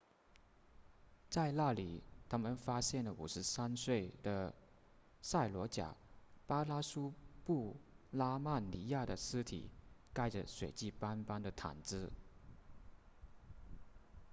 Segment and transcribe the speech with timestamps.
[1.29, 4.51] 在那里他们发现了53岁的
[5.21, 5.95] 萨罗贾
[6.47, 7.13] 巴拉苏
[7.45, 7.75] 布
[8.09, 9.69] 拉曼尼亚的尸体
[10.11, 12.11] 盖着血迹斑斑的毯子